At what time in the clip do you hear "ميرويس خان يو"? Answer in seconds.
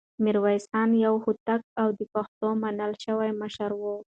0.23-1.13